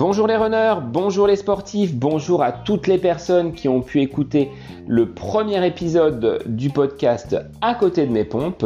[0.00, 4.48] Bonjour les runners, bonjour les sportifs, bonjour à toutes les personnes qui ont pu écouter
[4.88, 8.64] le premier épisode du podcast À côté de mes pompes.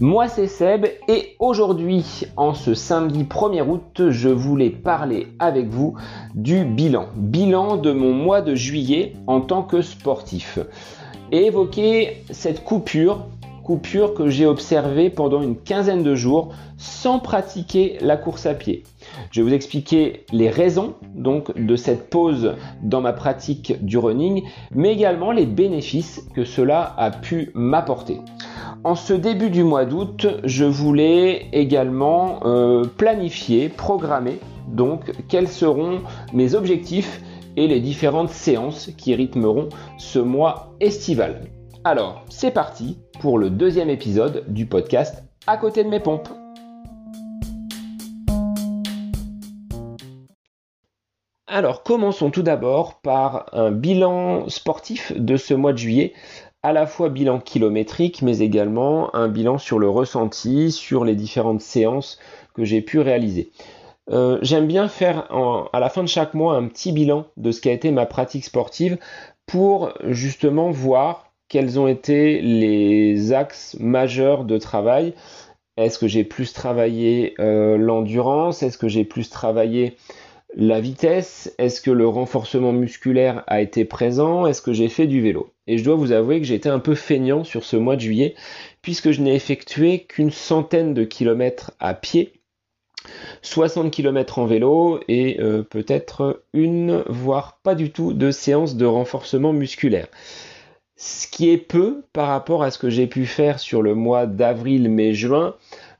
[0.00, 5.94] Moi c'est Seb et aujourd'hui, en ce samedi 1er août, je voulais parler avec vous
[6.34, 7.06] du bilan.
[7.14, 10.58] Bilan de mon mois de juillet en tant que sportif.
[11.30, 13.26] Et évoquer cette coupure
[13.64, 18.82] coupure que j'ai observée pendant une quinzaine de jours sans pratiquer la course à pied.
[19.30, 24.44] Je vais vous expliquer les raisons donc de cette pause dans ma pratique du running,
[24.72, 28.20] mais également les bénéfices que cela a pu m'apporter.
[28.84, 34.38] En ce début du mois d'août, je voulais également euh, planifier, programmer
[34.68, 36.00] donc quels seront
[36.34, 37.22] mes objectifs
[37.56, 41.40] et les différentes séances qui rythmeront ce mois estival.
[41.86, 46.30] Alors, c'est parti pour le deuxième épisode du podcast À côté de mes pompes.
[51.46, 56.14] Alors, commençons tout d'abord par un bilan sportif de ce mois de juillet,
[56.62, 61.60] à la fois bilan kilométrique, mais également un bilan sur le ressenti, sur les différentes
[61.60, 62.18] séances
[62.54, 63.52] que j'ai pu réaliser.
[64.10, 65.28] Euh, j'aime bien faire
[65.74, 68.46] à la fin de chaque mois un petit bilan de ce qu'a été ma pratique
[68.46, 68.96] sportive
[69.46, 75.14] pour justement voir quels ont été les axes majeurs de travail.
[75.76, 78.62] Est-ce que j'ai plus travaillé euh, l'endurance?
[78.62, 79.96] Est-ce que j'ai plus travaillé
[80.56, 81.52] la vitesse?
[81.58, 84.46] Est-ce que le renforcement musculaire a été présent?
[84.46, 85.52] Est-ce que j'ai fait du vélo?
[85.66, 88.02] Et je dois vous avouer que j'ai été un peu feignant sur ce mois de
[88.02, 88.34] juillet
[88.82, 92.32] puisque je n'ai effectué qu'une centaine de kilomètres à pied
[93.42, 98.86] 60 km en vélo et euh, peut-être une, voire pas du tout, de séance de
[98.86, 100.08] renforcement musculaire
[100.96, 104.26] ce qui est peu par rapport à ce que j'ai pu faire sur le mois
[104.26, 105.54] d'avril, mai, juin.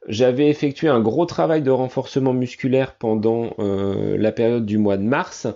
[0.06, 5.03] J'avais effectué un gros travail de renforcement musculaire pendant euh, la période du mois de
[5.03, 5.47] mars.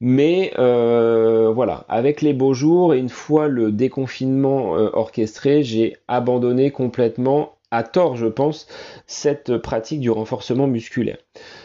[0.00, 5.96] Mais euh, voilà, avec les beaux jours et une fois le déconfinement euh, orchestré, j'ai
[6.08, 8.66] abandonné complètement, à tort je pense,
[9.06, 11.18] cette pratique du renforcement musculaire.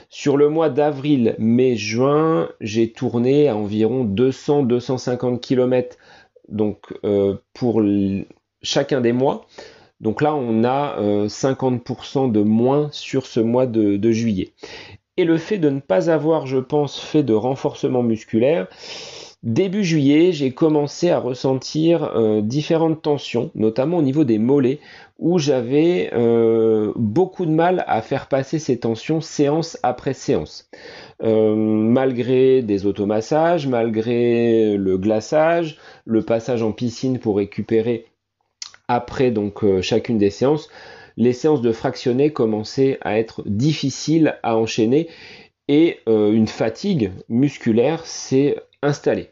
[0.09, 5.97] Sur le mois d'avril, mai, juin, j'ai tourné à environ 200-250 km
[6.51, 7.81] donc euh, pour
[8.61, 9.45] chacun des mois.
[9.99, 14.53] Donc là, on a 50% euh, de moins sur ce mois de, juillet.
[15.17, 18.67] Et le fait de ne pas avoir, je pense, fait de renforcement musculaire,
[19.44, 24.79] début juillet, j'ai commencé à ressentir euh, différentes tensions, notamment au niveau des mollets,
[25.17, 26.11] où j'avais
[26.95, 30.69] beaucoup de mal à faire passer ces tensions séance après séance.
[31.22, 38.06] Euh, malgré des automassages, malgré le glaçage, le passage en piscine pour récupérer
[38.88, 40.69] après donc euh, chacune des séances,
[41.17, 45.09] les séances de fractionné commençaient à être difficiles à enchaîner
[45.67, 49.31] et euh, une fatigue musculaire s'est installée.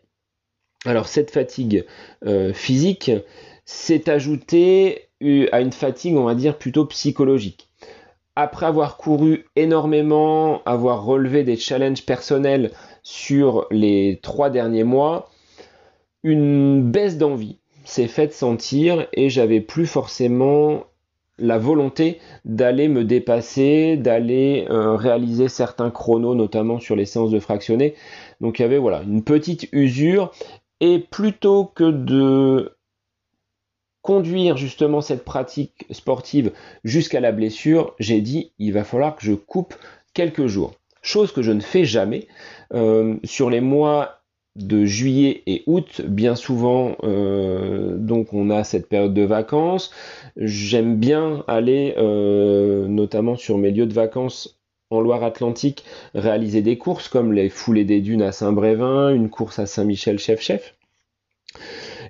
[0.86, 1.86] Alors cette fatigue
[2.54, 3.12] physique
[3.66, 5.10] s'est ajoutée
[5.52, 7.68] à une fatigue, on va dire, plutôt psychologique
[8.38, 12.70] après avoir couru énormément, avoir relevé des challenges personnels
[13.02, 15.32] sur les trois derniers mois,
[16.22, 20.84] une baisse d'envie s'est faite sentir et j'avais plus forcément
[21.40, 27.40] la volonté d'aller me dépasser, d'aller euh, réaliser certains chronos, notamment sur les séances de
[27.40, 27.96] fractionné.
[28.42, 30.32] Donc il y avait voilà une petite usure
[30.80, 32.78] et plutôt que de
[34.02, 36.54] conduire justement cette pratique sportive
[36.84, 39.76] jusqu'à la blessure, j'ai dit il va falloir que je coupe
[40.14, 40.74] quelques jours.
[41.02, 42.28] Chose que je ne fais jamais.
[42.74, 44.22] Euh, sur les mois
[44.56, 49.92] de juillet et août, bien souvent, euh, donc on a cette période de vacances.
[50.36, 54.57] J'aime bien aller, euh, notamment sur mes lieux de vacances
[54.90, 55.84] en Loire-Atlantique,
[56.14, 60.76] réaliser des courses comme les foulées des dunes à Saint-Brévin, une course à Saint-Michel-Chef-Chef.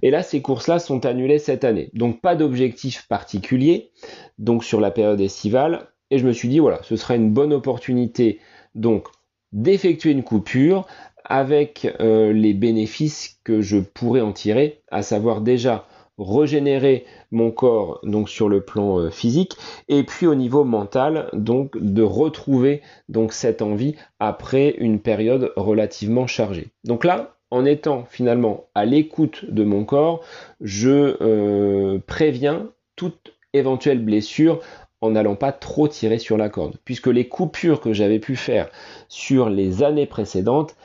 [0.02, 1.90] Et là, ces courses-là sont annulées cette année.
[1.94, 3.92] Donc pas d'objectif particulier,
[4.38, 5.88] donc sur la période estivale.
[6.12, 8.40] Et je me suis dit, voilà, ce sera une bonne opportunité
[8.76, 9.08] donc
[9.52, 10.86] d'effectuer une coupure
[11.26, 18.00] avec euh, les bénéfices que je pourrais en tirer, à savoir déjà régénérer mon corps
[18.04, 19.56] donc sur le plan euh, physique
[19.88, 26.28] et puis au niveau mental donc de retrouver donc cette envie après une période relativement
[26.28, 26.70] chargée.
[26.84, 30.22] Donc là, en étant finalement à l'écoute de mon corps,
[30.62, 34.60] je euh, préviens toute éventuelle blessure
[35.02, 36.78] en n'allant pas trop tirer sur la corde.
[36.84, 38.70] Puisque les coupures que j'avais pu faire
[39.08, 40.76] sur les années précédentes,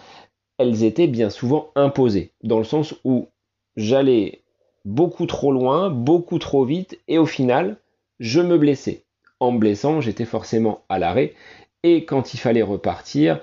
[0.59, 3.29] elles étaient bien souvent imposées, dans le sens où
[3.77, 4.42] j'allais
[4.85, 7.77] beaucoup trop loin, beaucoup trop vite, et au final,
[8.21, 9.05] je me blessais.
[9.41, 11.35] en me blessant, j'étais forcément à l'arrêt.
[11.83, 13.41] Et quand il fallait repartir,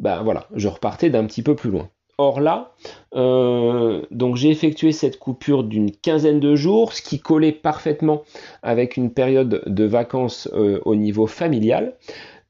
[0.00, 1.88] ben voilà, je repartais d'un petit peu plus loin.
[2.20, 2.72] Or là,
[3.14, 8.22] euh, donc j'ai effectué cette coupure d'une quinzaine de jours, ce qui collait parfaitement
[8.64, 11.94] avec une période de vacances euh, au niveau familial.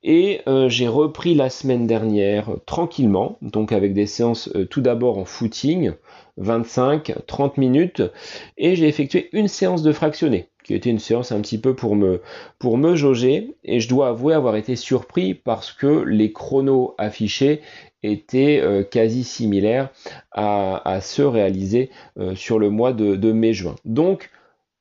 [0.02, 5.24] Et euh, j'ai repris la semaine dernière tranquillement, donc avec des séances tout d'abord en
[5.24, 5.92] footing,
[6.40, 8.02] 25-30 minutes,
[8.56, 11.96] et j'ai effectué une séance de fractionné, qui était une séance un petit peu pour
[11.96, 12.22] me,
[12.58, 17.60] pour me jauger, et je dois avouer avoir été surpris parce que les chronos affichés
[18.02, 19.90] était euh, quasi similaire
[20.32, 23.74] à, ceux réalisés euh, sur le mois de, mai-juin.
[23.84, 24.30] Donc,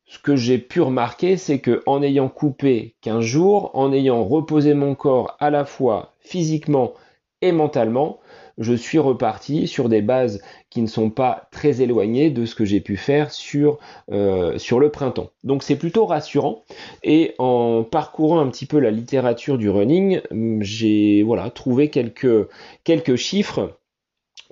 [0.08, 4.74] ce que j'ai pu remarquer, c'est que en ayant coupé 15 jours, en ayant reposé
[4.74, 6.94] mon corps à la fois physiquement
[7.42, 8.20] et mentalement,
[8.58, 12.66] je suis reparti sur des bases qui ne sont pas très éloignées de ce que
[12.66, 13.78] j'ai pu faire sur,
[14.12, 15.30] euh, le printemps.
[15.44, 16.64] Donc c'est plutôt rassurant.
[17.04, 20.22] Et en parcourant un petit peu la littérature du running,
[20.62, 22.48] j'ai voilà, trouvé quelques,
[22.84, 23.78] quelques chiffres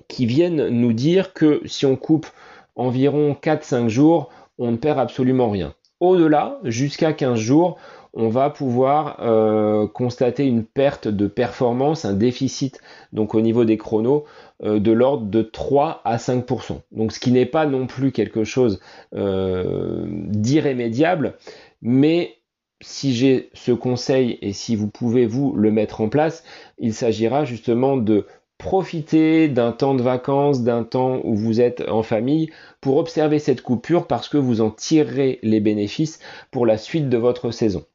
[0.08, 2.28] qui viennent nous dire que si on coupe
[2.75, 5.74] environ 4-5 jours, on ne perd absolument rien.
[6.00, 7.78] Au-delà, jusqu'à 15 jours,
[8.16, 12.80] on va pouvoir euh, constater une perte de performance, un déficit
[13.12, 14.24] donc au niveau des chronos
[14.63, 16.81] euh, de l'ordre de 3 à 5%.
[16.92, 18.80] Donc ce qui n'est pas non plus quelque chose
[19.16, 21.36] euh, d'irrémédiable,
[21.81, 22.38] mais
[22.81, 26.44] si j'ai ce conseil et si vous pouvez vous le mettre en place,
[26.78, 28.25] il s'agira justement de
[28.57, 32.50] profiter d'un temps de vacances, d'un temps où vous êtes en famille
[32.81, 36.19] pour observer cette coupure parce que vous en tirerez les bénéfices
[36.52, 37.86] pour la suite de votre saison.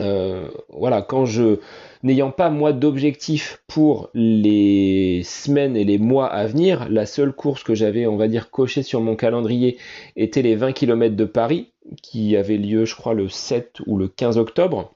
[0.00, 1.60] Euh, voilà, quand je,
[2.02, 7.62] n'ayant pas moi d'objectif pour les semaines et les mois à venir, la seule course
[7.62, 9.78] que j'avais, on va dire, cochée sur mon calendrier
[10.16, 14.08] était les 20 km de Paris, qui avait lieu, je crois, le 7 ou le
[14.08, 14.92] 15 octobre.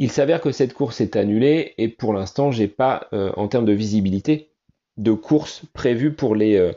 [0.00, 3.66] Il s'avère que cette course est annulée et pour l'instant, j'ai pas, euh, en termes
[3.66, 4.48] de visibilité,
[4.96, 6.72] de course prévue pour les, euh,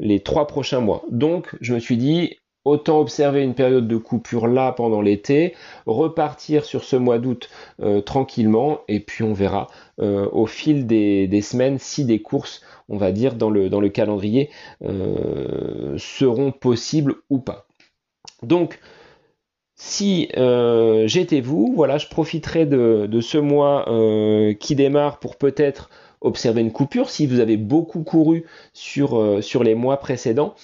[0.00, 1.04] les trois prochains mois.
[1.08, 5.54] Donc, je me suis dit, Autant observer une période de coupure là pendant l'été,
[5.84, 7.50] repartir sur ce mois d'août
[7.82, 9.66] euh, tranquillement, et puis on verra
[9.98, 14.48] au fil des, semaines si des courses, on va dire, dans le, calendrier
[14.80, 17.66] seront possibles ou pas.
[18.42, 18.80] Donc,
[19.76, 20.28] si
[21.06, 23.84] j'étais vous, voilà, je profiterai de, ce mois
[24.60, 25.90] qui démarre pour peut-être
[26.20, 30.54] observer une coupure si vous avez beaucoup couru sur, sur les mois précédents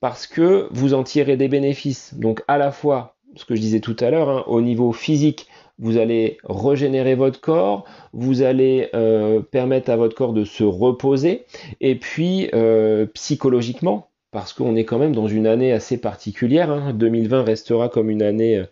[0.00, 2.14] parce que vous en tirez des bénéfices.
[2.14, 5.46] Donc à la fois, ce que je disais tout à l'heure, hein, au niveau physique,
[5.78, 11.44] vous allez régénérer votre corps, vous allez euh, permettre à votre corps de se reposer,
[11.80, 16.92] et puis euh, psychologiquement, parce qu'on est quand même dans une année assez particulière.
[16.92, 17.42] 2020 hein.
[17.44, 18.62] restera comme une année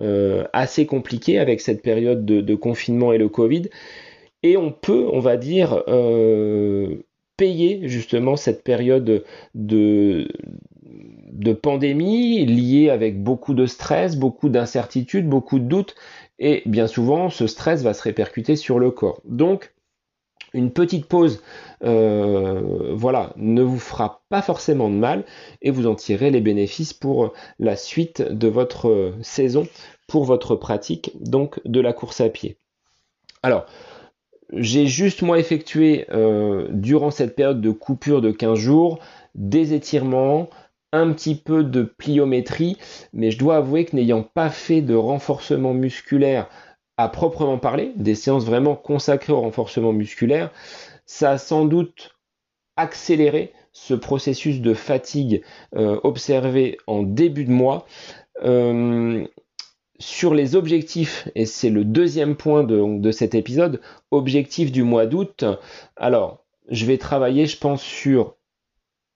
[0.00, 3.68] euh, assez compliquée avec cette période de, confinement et le Covid.
[4.42, 5.82] Et on peut, on va dire,
[7.36, 9.24] payer justement cette période
[9.54, 10.28] de,
[11.34, 15.94] de pandémie liée avec beaucoup de stress, beaucoup d'incertitudes, beaucoup de doutes,
[16.38, 19.20] et bien souvent ce stress va se répercuter sur le corps.
[19.24, 19.73] Donc
[20.54, 21.42] une petite pause,
[21.84, 25.24] euh, voilà, ne vous fera pas forcément de mal
[25.60, 29.66] et vous en tirerez les bénéfices pour la suite de votre saison,
[30.08, 32.56] pour votre pratique donc de la course à pied.
[33.42, 33.66] Alors,
[34.52, 39.00] j'ai juste moi effectué euh, durant cette période de coupure de 15 jours
[39.34, 40.48] des étirements,
[40.92, 42.76] un petit peu de pliométrie,
[43.12, 46.48] mais je dois avouer que n'ayant pas fait de renforcement musculaire
[46.96, 50.50] à proprement parler, des séances vraiment consacrées au renforcement musculaire,
[51.06, 52.16] ça a sans doute
[52.76, 55.42] accéléré ce processus de fatigue
[55.74, 57.86] euh, observé en début de mois.
[58.44, 59.26] Euh,
[60.00, 65.06] sur les objectifs, et c'est le deuxième point de, de cet épisode, objectif du mois
[65.06, 65.44] d'août.
[65.96, 68.34] Alors, je vais travailler, je pense, sur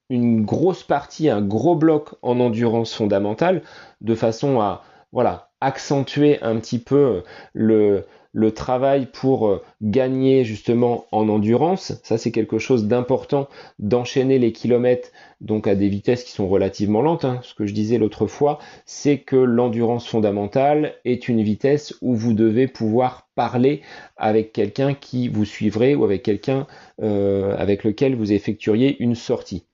[0.08, 3.62] une grosse partie, un gros bloc en endurance fondamentale,
[4.00, 7.22] de façon à voilà, accentuer un petit peu
[7.52, 11.94] le, le travail pour euh, gagner justement en endurance.
[12.04, 13.48] Ça, c'est quelque chose d'important
[13.78, 15.10] d'enchaîner les kilomètres
[15.40, 17.24] donc à des vitesses qui sont relativement lentes.
[17.24, 17.40] Hein.
[17.42, 22.32] Ce que je disais l'autre fois, c'est que l'endurance fondamentale est une vitesse où vous
[22.32, 23.82] devez pouvoir parler
[24.16, 26.66] avec quelqu'un qui vous suivrait ou avec quelqu'un
[27.02, 29.64] euh, avec lequel vous effectueriez une sortie.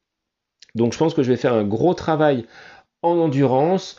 [0.75, 2.47] Donc je pense que je vais faire un gros travail
[3.03, 3.97] en endurance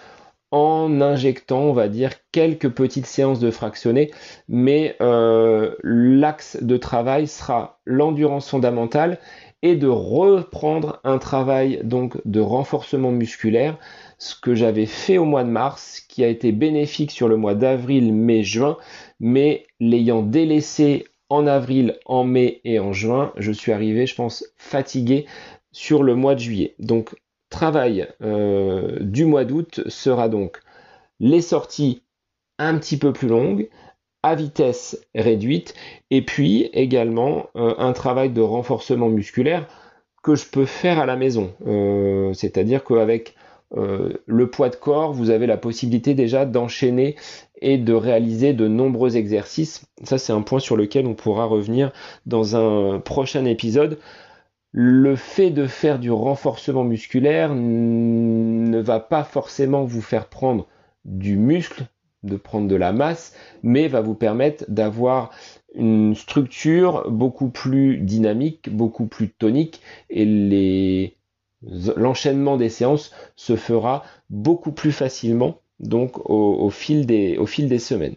[0.55, 4.11] en injectant, on va dire, quelques petites séances de fractionné,
[4.47, 9.19] mais euh, l'axe de travail sera l'endurance fondamentale
[9.63, 13.77] et de reprendre un travail donc de renforcement musculaire,
[14.17, 17.55] ce que j'avais fait au mois de mars, qui a été bénéfique sur le mois
[17.55, 18.77] d'avril, mai, juin,
[19.19, 24.45] mais l'ayant délaissé en avril, en mai et en juin, je suis arrivé, je pense,
[24.55, 25.25] fatigué
[25.73, 26.75] sur le mois de juillet.
[27.55, 30.59] Travail euh, du mois d'août sera donc
[31.21, 32.01] les sorties
[32.59, 33.69] un petit peu plus longues,
[34.23, 35.73] à vitesse réduite,
[36.11, 39.67] et puis également euh, un travail de renforcement musculaire
[40.21, 41.53] que je peux faire à la maison.
[41.65, 43.35] Euh, c'est-à-dire qu'avec
[44.27, 47.15] le poids de corps, vous avez la possibilité déjà d'enchaîner
[47.61, 49.85] et de réaliser de nombreux exercices.
[50.03, 51.91] Ça, c'est un point sur lequel on pourra revenir
[52.25, 53.97] dans un prochain épisode.
[54.77, 60.67] Le fait de faire du renforcement musculaire ne va pas forcément vous faire prendre
[61.05, 61.85] du muscle,
[62.23, 65.31] de prendre de la masse, mais va vous permettre d'avoir
[65.75, 69.79] une structure beaucoup plus dynamique, beaucoup plus tonique,
[70.09, 71.15] et
[71.95, 78.15] l'enchaînement des séances se fera beaucoup plus facilement donc au, au fil des semaines.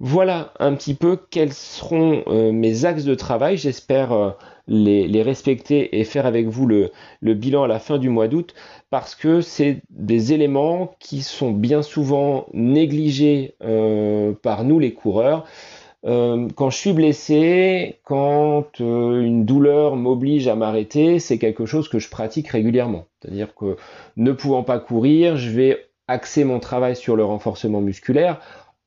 [0.00, 3.56] Voilà un petit peu quels seront euh, mes axes de travail.
[3.56, 4.30] J'espère euh,
[4.68, 8.54] les, respecter et faire avec vous le, bilan à la fin du mois d'août
[8.90, 15.44] parce que c'est des éléments qui sont bien souvent négligés euh, par nous les coureurs.
[16.04, 22.08] quand je suis blessé, quand une douleur m'oblige à m'arrêter, c'est quelque chose que je
[22.08, 23.06] pratique régulièrement.
[23.20, 23.76] C'est-à-dire que
[24.16, 28.40] ne pouvant pas courir, je vais axer mon travail sur le renforcement musculaire.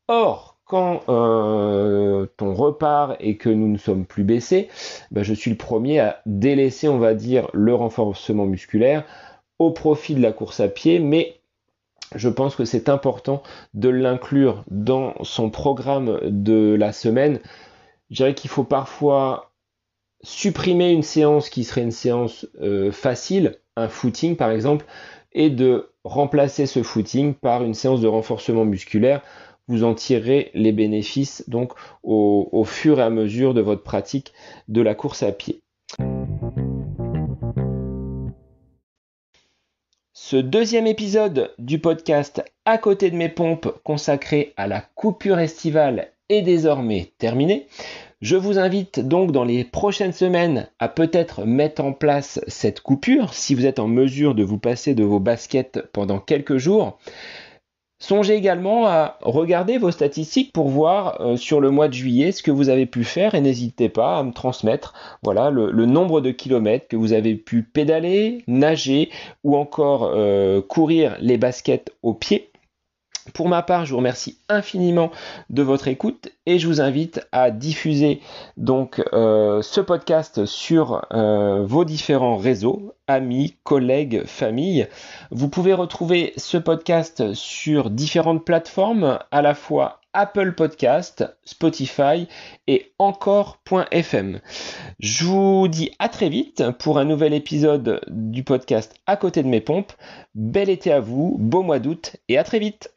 [0.07, 4.69] Or, quand euh, ton repart et que nous ne sommes plus baissés,
[5.11, 9.03] ben, je suis le premier à délaisser, on va dire, le renforcement musculaire
[9.59, 11.35] au profit de la course à pied, mais
[12.15, 17.41] je pense que c'est important de l'inclure dans son programme de la semaine.
[18.09, 19.51] Je dirais qu'il faut parfois
[20.23, 24.85] supprimer une séance qui serait une séance euh, facile, un footing par exemple,
[25.33, 29.21] et de remplacer ce footing par une séance de renforcement musculaire
[29.71, 31.71] vous en tirerez les bénéfices donc
[32.03, 34.33] au, fur et à mesure de votre pratique
[34.67, 35.61] de la course à pied.
[40.13, 46.11] Ce deuxième épisode du podcast À côté de mes pompes consacré à la coupure estivale
[46.27, 47.67] est désormais terminé.
[48.21, 53.33] Je vous invite donc dans les prochaines semaines à peut-être mettre en place cette coupure
[53.33, 56.99] si vous êtes en mesure de vous passer de vos baskets pendant quelques jours.
[58.01, 62.41] Songez également à regarder vos statistiques pour voir euh, sur le mois de juillet ce
[62.41, 66.31] que vous avez pu faire et n'hésitez pas à me transmettre voilà, le, nombre de
[66.31, 69.11] kilomètres que vous avez pu pédaler, nager
[69.43, 72.50] ou encore euh, courir les baskets au pied.
[73.33, 75.11] Pour ma part, je vous remercie infiniment
[75.49, 78.19] de votre écoute et je vous invite à diffuser
[78.57, 84.87] donc euh, ce podcast sur euh, vos différents réseaux, amis, collègues, famille.
[85.29, 92.27] Vous pouvez retrouver ce podcast sur différentes plateformes, à la fois Apple Podcast, Spotify
[92.67, 94.39] et encore.fm.
[94.99, 99.47] Je vous dis à très vite pour un nouvel épisode du podcast À côté de
[99.47, 99.93] mes pompes.
[100.35, 102.91] Bel été à vous, beau mois d'août et à très vite.